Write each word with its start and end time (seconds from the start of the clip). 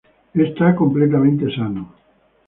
Está 0.45 0.67
completamente 0.81 1.45
sano. 1.57 1.83